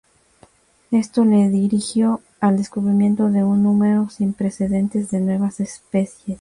Esto 0.89 1.23
le 1.25 1.49
dirigió 1.49 2.21
al 2.39 2.57
descubrimiento 2.57 3.29
de 3.29 3.43
un 3.43 3.61
número 3.61 4.09
sin 4.09 4.33
precedentes 4.33 5.11
de 5.11 5.19
nuevas 5.19 5.59
especies. 5.59 6.25